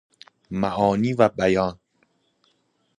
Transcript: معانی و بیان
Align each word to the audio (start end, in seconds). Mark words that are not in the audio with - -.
معانی 0.51 1.13
و 1.13 1.29
بیان 1.29 1.79